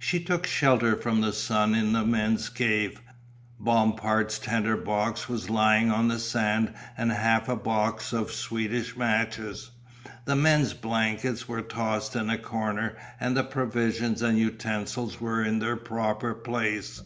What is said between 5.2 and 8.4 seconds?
was lying on the sand and half a box of